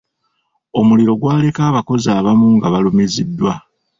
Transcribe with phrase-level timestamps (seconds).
[0.79, 3.53] Omuliro gwaleka abakozi abamu nga balumiziddwa.